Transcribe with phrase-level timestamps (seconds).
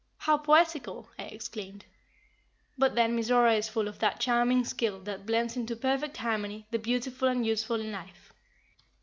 [0.17, 1.85] "How poetical!" I exclaimed.
[2.75, 6.79] But then Mizora is full of that charming skill that blends into perfect harmony the
[6.79, 8.33] beautiful and useful in life.